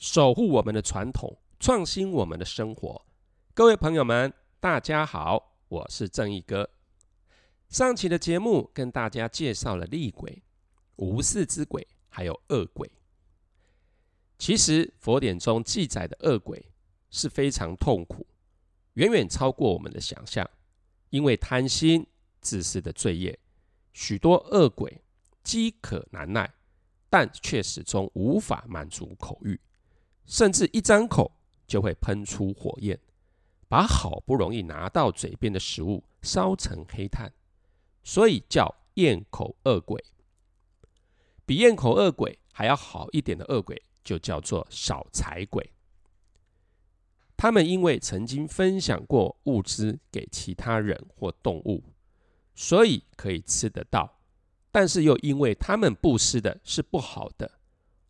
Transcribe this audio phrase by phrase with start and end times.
[0.00, 3.04] 守护我们的传统，创新我们的生活。
[3.52, 6.70] 各位朋友们，大家好，我是正义哥。
[7.68, 10.42] 上期的节目跟大家介绍了厉鬼、
[10.96, 12.90] 无四之鬼，还有恶鬼。
[14.38, 16.72] 其实佛典中记载的恶鬼
[17.10, 18.26] 是非常痛苦，
[18.94, 20.48] 远远超过我们的想象。
[21.10, 22.06] 因为贪心、
[22.40, 23.38] 自私的罪业，
[23.92, 25.02] 许多恶鬼
[25.42, 26.50] 饥渴难耐，
[27.10, 29.60] 但却始终无法满足口欲。
[30.30, 31.32] 甚至一张口
[31.66, 32.96] 就会喷出火焰，
[33.68, 37.32] 把好不容易拿到嘴边的食物烧成黑炭，
[38.04, 40.02] 所以叫咽口恶鬼。
[41.44, 45.72] 比咽口恶鬼还要好一点的恶鬼，就叫做少财鬼。
[47.36, 51.82] 他们因为曾经分享过物资给其他人或动物，
[52.54, 54.20] 所以可以吃得到，
[54.70, 57.50] 但是又因为他们布施的是不好的、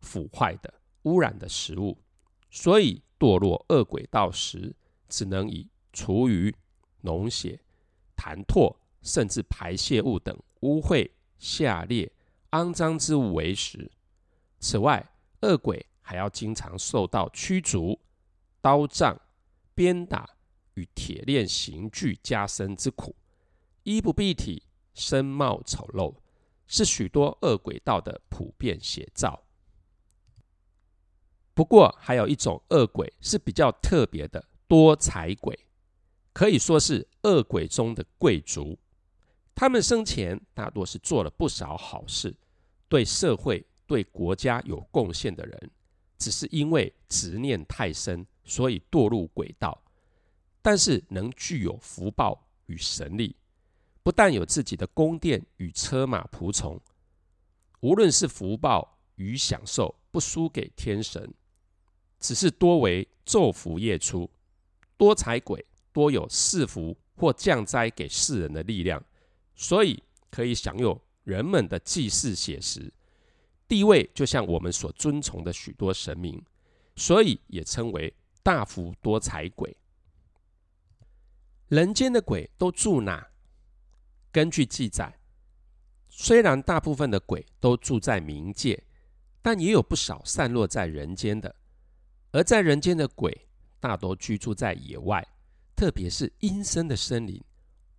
[0.00, 1.96] 腐坏的、污染的食物。
[2.50, 4.74] 所以堕落恶鬼道时，
[5.08, 6.54] 只能以厨余、
[7.02, 7.60] 脓血、
[8.16, 12.10] 痰唾，甚至排泄物等污秽、下劣、
[12.50, 13.90] 肮脏之物为食。
[14.60, 18.00] 此外，恶鬼还要经常受到驱逐、
[18.60, 19.20] 刀杖、
[19.74, 20.28] 鞭打
[20.74, 23.14] 与铁链刑具加身之苦，
[23.82, 24.62] 衣不蔽体，
[24.94, 26.14] 身貌丑陋，
[26.66, 29.44] 是许多恶鬼道的普遍写照。
[31.58, 35.58] 不过，还有一种恶鬼是比较特别的多财鬼，
[36.32, 38.78] 可以说是恶鬼中的贵族。
[39.56, 42.32] 他们生前大多是做了不少好事，
[42.88, 45.70] 对社会、对国家有贡献的人，
[46.16, 49.82] 只是因为执念太深，所以堕入鬼道。
[50.62, 53.34] 但是能具有福报与神力，
[54.04, 56.80] 不但有自己的宫殿与车马仆从，
[57.80, 61.34] 无论是福报与享受，不输给天神。
[62.18, 64.30] 只是多为昼伏夜出，
[64.96, 69.04] 多财鬼多有赐福或降灾给世人的力量，
[69.54, 72.92] 所以可以享有人们的祭祀写实
[73.66, 76.42] 地位，就像我们所尊崇的许多神明，
[76.96, 79.76] 所以也称为大福多财鬼。
[81.68, 83.28] 人间的鬼都住哪？
[84.32, 85.18] 根据记载，
[86.08, 88.84] 虽然大部分的鬼都住在冥界，
[89.42, 91.54] 但也有不少散落在人间的。
[92.30, 93.46] 而在人间的鬼，
[93.80, 95.26] 大多居住在野外，
[95.74, 97.42] 特别是阴森的森林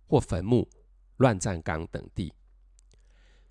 [0.06, 0.68] 或坟墓、
[1.16, 2.32] 乱葬岗等地。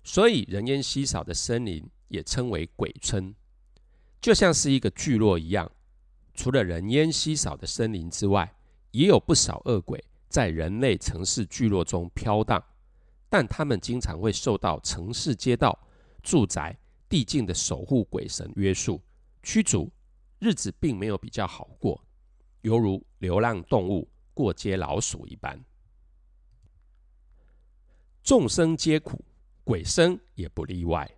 [0.02, 3.34] 所以，人烟稀少的森林也称为鬼村，
[4.20, 5.70] 就像是一个聚落一样。
[6.34, 8.54] 除了人烟稀少的森林之外，
[8.92, 12.64] 也有不少恶鬼在人类城市聚落中飘荡，
[13.28, 15.78] 但他们经常会受到城市街道、
[16.22, 19.02] 住宅、地境的守护鬼神约束、
[19.42, 19.90] 驱逐。
[20.40, 22.02] 日子并没有比较好过，
[22.62, 25.62] 犹如流浪动物、过街老鼠一般。
[28.22, 29.22] 众生皆苦，
[29.64, 31.08] 鬼生也不例外。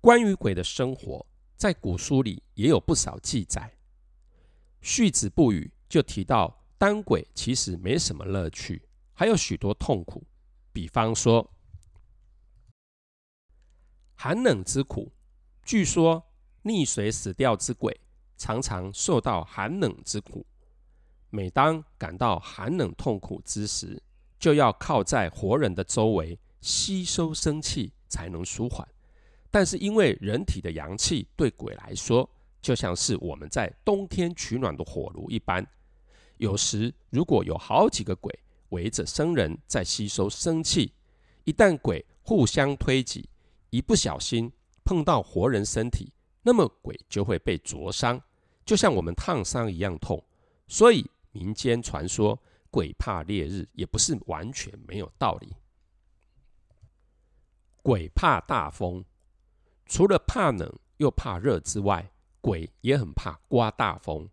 [0.00, 3.70] 关于鬼的生活，在古书里也有不少记载。
[4.80, 10.26] 《续子不语》就提到，当鬼其实没什么乐趣，还有许多痛苦。
[10.72, 11.52] 比方说，
[14.14, 15.12] 寒冷之苦，
[15.62, 16.24] 据说。
[16.68, 17.98] 溺水死掉之鬼
[18.36, 20.44] 常常受到寒冷之苦，
[21.30, 24.00] 每当感到寒冷痛苦之时，
[24.38, 28.86] 就要靠在活人的周围吸收生气才能舒缓。
[29.50, 32.28] 但是因为人体的阳气对鬼来说，
[32.60, 35.66] 就像是我们在冬天取暖的火炉一般，
[36.36, 40.92] 有时如果有好几个鬼围着生人在吸收生气，
[41.44, 43.26] 一旦鬼互相推挤，
[43.70, 44.52] 一不小心
[44.84, 46.12] 碰到活人身体。
[46.42, 48.22] 那么鬼就会被灼伤，
[48.64, 50.24] 就像我们烫伤一样痛。
[50.66, 52.40] 所以民间传说
[52.70, 55.54] 鬼怕烈日也不是完全没有道理。
[57.82, 59.04] 鬼怕大风，
[59.86, 62.10] 除了怕冷又怕热之外，
[62.40, 64.28] 鬼也很怕刮大风。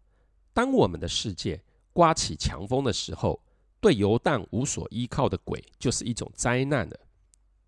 [0.54, 3.42] 当我们的世界刮起强风的时候，
[3.82, 7.00] 对游荡无所依靠的鬼就是一种灾难了。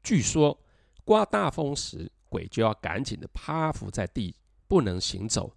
[0.03, 0.57] 据说
[1.03, 2.11] 刮大风时。
[2.37, 4.35] 鬼就要赶紧的趴伏在地，
[4.67, 5.51] 不能行走，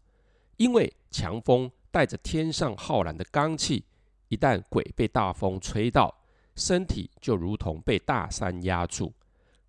[0.57, 3.85] 因为强风带着天上浩然的罡气，
[4.29, 6.23] 一旦鬼被大风吹到，
[6.57, 9.13] 身体就如同被大山压住，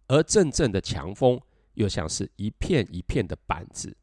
[0.07, 1.37] 而阵阵的强风
[1.73, 3.93] 又像是一片一片的板子，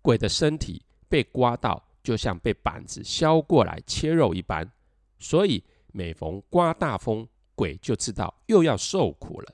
[0.00, 4.70] 鬼的身体被刮到，就像被板子削过来切肉一般，
[5.18, 9.52] 所以每逢刮大风，鬼就知道又要受苦了。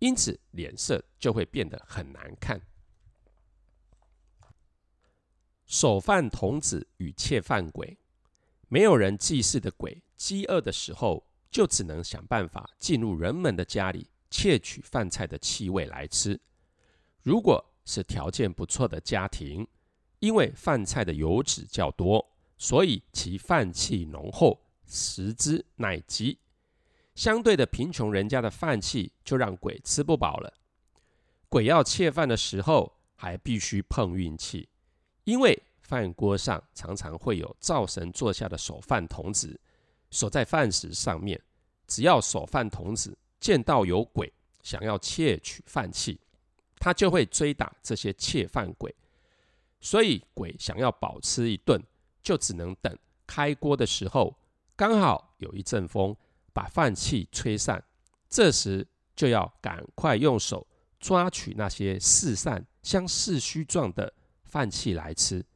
[0.00, 2.60] 因此，脸色就会变得很难看。
[5.66, 7.96] 守饭童子与窃饭鬼，
[8.68, 16.40] 没有人祭祀的鬼，饥饿的时候就只能想办法进入人们的家里窃取饭菜的气味来吃。
[17.22, 19.68] 如果是条件不错的家庭，
[20.18, 22.26] 因为饭菜的油脂较多，
[22.56, 26.38] 所以其饭气浓厚，食之耐饥。
[27.20, 30.50] 相对的贫穷人家的饭气就让鬼吃不饱了。
[31.50, 34.66] 鬼要窃饭的时候，还必须碰运气。
[35.24, 39.60] 因为饭锅上常常会有灶神坐下的守饭童子
[40.10, 41.38] 守在饭食上面，
[41.86, 44.32] 只要守饭童子见到有鬼
[44.62, 46.18] 想要窃取饭器，
[46.78, 48.94] 他就会追打这些窃饭鬼。
[49.82, 51.78] 所以鬼想要饱吃一顿，
[52.22, 54.34] 就只能等开锅的时候，
[54.74, 56.16] 刚好有一阵风
[56.52, 57.82] 把饭气吹散，
[58.28, 60.66] 这时就要赶快用手
[60.98, 64.12] 抓取那些四散像四虚状的。
[64.42, 65.46] 饭气来吃，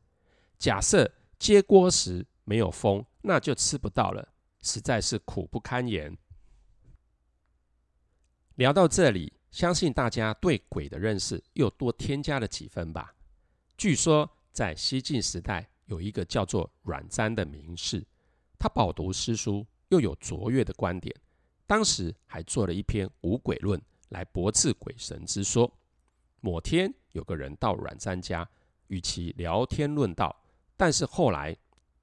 [0.57, 4.29] 假设接锅时没有风，那就吃不到了，
[4.63, 6.17] 实在是苦不堪言。
[8.55, 13.17] 聊到这里，相信大家对鬼的认识又多添加了几分吧。
[13.77, 18.07] 据说在西晋时代，有一个叫做阮瞻的名士，
[18.57, 21.15] 他饱读诗书，又有卓越的观点，
[21.69, 25.73] 当时还做了一篇《五鬼论》来驳斥鬼神之说。
[26.41, 28.49] 某天，有个人到阮瞻家。
[28.89, 30.45] 与其聊天论道，
[30.77, 31.57] 但是后来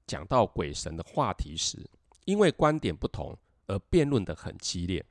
[0.04, 1.88] 讲到鬼神的话题时，
[2.24, 5.02] 因为观点不同而辩论得很激烈。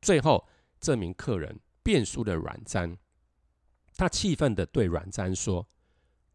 [0.00, 0.48] 最后，
[0.80, 2.96] 这名客人辩输了阮瞻，
[3.96, 5.68] 他气愤地对阮瞻说：“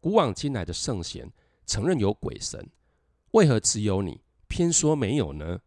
[0.00, 1.30] 古往今来的圣贤
[1.66, 2.70] 承认有鬼神，
[3.32, 5.60] 为何只有你偏说没有呢？”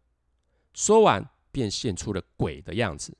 [0.72, 3.16] 说完，便现出了鬼的样子，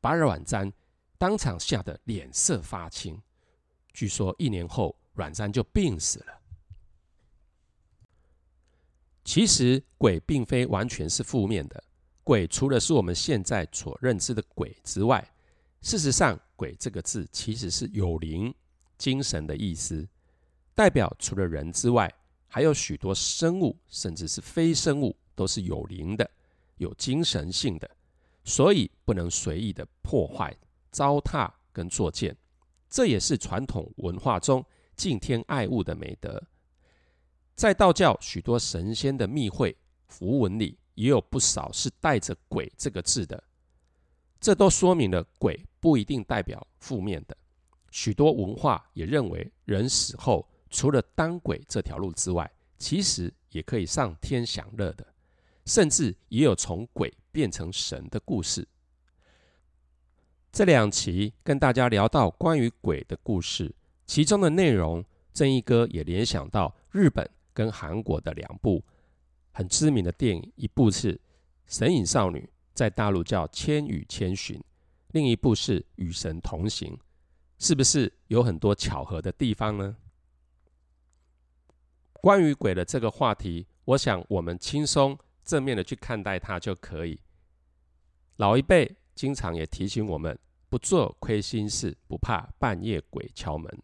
[0.00, 0.72] 把阮瞻
[1.16, 3.20] 当场吓得脸色发青。
[3.92, 4.96] 据说一年后。
[5.18, 6.40] 阮瞻就病死了。
[9.24, 11.82] 其实鬼并非完全是负面的，
[12.22, 15.28] 鬼除了是我们现在所认知的鬼之外，
[15.82, 18.54] 事实上“鬼”这个字其实是有灵、
[18.96, 20.08] 精神的意思，
[20.72, 22.08] 代表除了人之外，
[22.46, 26.30] 还有许多生物，甚至是非生物都是有灵的、
[26.78, 27.88] 有精神性的，
[28.44, 30.56] 所以不能随意的破坏、
[30.90, 32.36] 糟蹋跟作践。
[32.88, 34.64] 这也是传统文化中。
[34.96, 36.42] 敬天爱物的美德，
[37.54, 39.76] 在道教许多神仙的密会
[40.08, 43.40] 符文里，也有不少是带着“鬼”这个字的。
[44.40, 47.36] 这都说明了鬼不一定代表负面的。
[47.92, 55.06] 许多文化也认为，人死后除了当鬼这条路之外，其实也可以上天享乐的，
[55.68, 58.66] 甚至也有从鬼变成神的故事。
[60.50, 63.72] 这两期跟大家聊到关于鬼的故事。
[64.06, 65.04] 其中的内容，
[65.34, 68.82] 正义哥也联想到日本跟韩国的两部
[69.52, 71.14] 很知名的电影，一部是
[71.66, 72.38] 《神隐少女》，
[72.72, 74.58] 在大陆叫《千与千寻》，
[75.08, 76.94] 另一部是《与神同行》，
[77.58, 79.96] 是不是有很多巧合的地方呢？
[82.14, 85.16] 关于鬼的这个话题，我想我们轻松
[85.48, 87.18] 正面的去看待它就可以。
[88.36, 93.82] 老一辈经常也提醒我们，不做亏心事，不怕半夜鬼敲门。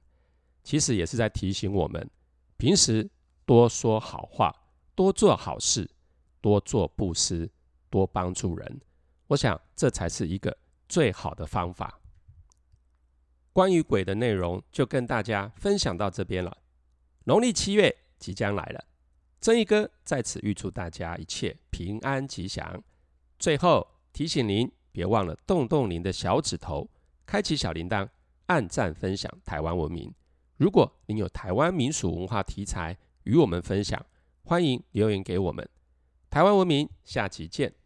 [0.62, 2.10] 其实也是在提醒我们，
[2.58, 3.10] 平时
[3.46, 4.54] 多说好话，
[4.94, 5.90] 多做好事，
[6.42, 7.50] 多做布施，
[7.88, 8.80] 多帮助人。
[9.28, 10.54] 我想这才是一个
[10.86, 11.98] 最好的方法。
[13.54, 16.58] 关于鬼的内容就跟大家分享到这边了。
[17.24, 18.84] 农历七月即将来了，
[19.44, 22.82] 正义哥在此预祝大家一切平安吉祥。
[23.38, 26.88] 最后提醒您，别忘了动动您的小指头，
[27.26, 28.08] 开启小铃铛，
[28.46, 30.10] 按赞分享台湾文明。
[30.56, 34.02] 如果您有台湾民俗文化题材与我们分享，
[34.44, 35.68] 欢迎留言给我们。
[36.30, 37.83] 台湾文明，下期见。